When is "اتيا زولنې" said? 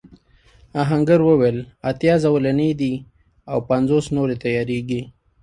1.89-2.69